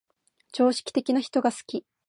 [0.51, 1.85] 常識的な人が好き